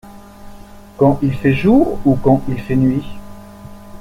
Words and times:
Quand 0.97 1.19
il 1.21 1.31
fait 1.31 1.53
jour 1.53 1.99
ou 2.05 2.15
quand 2.15 2.41
il 2.47 2.57
fait 2.59 2.75
nuit. 2.75 3.05